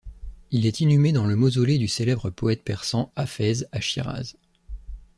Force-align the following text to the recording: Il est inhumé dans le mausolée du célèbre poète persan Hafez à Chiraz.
Il 0.49 0.65
est 0.65 0.79
inhumé 0.79 1.11
dans 1.11 1.27
le 1.27 1.35
mausolée 1.35 1.77
du 1.77 1.87
célèbre 1.87 2.31
poète 2.31 2.63
persan 2.63 3.11
Hafez 3.15 3.63
à 3.71 3.79
Chiraz. 3.81 4.33